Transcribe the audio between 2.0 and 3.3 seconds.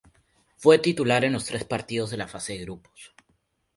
de la fase de grupos.